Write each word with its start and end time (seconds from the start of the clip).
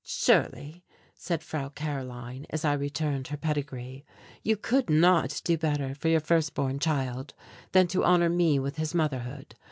"Surely," 0.03 0.83
said 1.13 1.43
Frau 1.43 1.69
Karoline, 1.69 2.47
as 2.49 2.65
I 2.65 2.73
returned 2.73 3.27
her 3.27 3.37
pedigree, 3.37 4.03
"you 4.41 4.57
could 4.57 4.89
not 4.89 5.39
do 5.43 5.59
better 5.59 5.93
for 5.93 6.07
your 6.07 6.19
first 6.19 6.55
born 6.55 6.79
child 6.79 7.35
than 7.71 7.85
to 7.89 8.03
honour 8.03 8.29
me 8.29 8.57
with 8.57 8.77
his 8.77 8.95
motherhood. 8.95 9.53